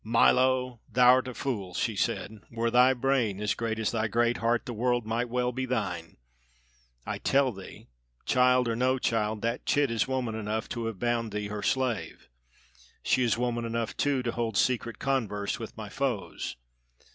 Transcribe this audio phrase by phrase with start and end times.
[0.03, 2.39] "Milo, thou'rt a fool!" she said.
[2.49, 6.17] "Were thy brain as great as thy great heart the world might well be thine.
[7.05, 7.85] I tell thee,
[8.25, 12.29] child or no child, that chit is woman enough to have bound thee her slave.
[13.03, 16.55] She is woman enough, too, to hold secret converse with my foes.